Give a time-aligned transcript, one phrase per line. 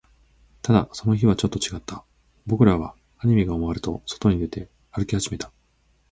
[0.63, 2.03] ただ、その日はちょっと違った。
[2.47, 5.51] 僕らはアニメが終わると、外に出て、歩き始めた。